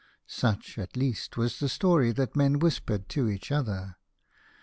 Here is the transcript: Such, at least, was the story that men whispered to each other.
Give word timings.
Such, 0.25 0.79
at 0.79 0.97
least, 0.97 1.37
was 1.37 1.59
the 1.59 1.69
story 1.69 2.11
that 2.11 2.35
men 2.35 2.57
whispered 2.57 3.07
to 3.09 3.29
each 3.29 3.51
other. 3.51 3.97